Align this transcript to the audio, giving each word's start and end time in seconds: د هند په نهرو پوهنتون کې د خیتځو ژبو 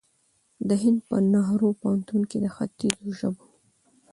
د 0.67 0.69
هند 0.83 0.99
په 1.09 1.15
نهرو 1.33 1.69
پوهنتون 1.81 2.21
کې 2.29 2.37
د 2.43 2.45
خیتځو 2.55 3.09
ژبو 3.19 3.45